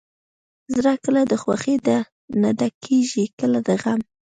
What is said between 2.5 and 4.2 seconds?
ډکېږي، کله د غم.